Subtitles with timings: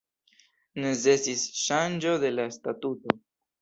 [0.85, 3.21] Necesis ŝanĝo de la statuto.